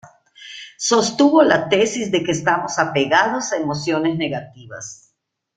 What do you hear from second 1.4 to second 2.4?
la tesis de que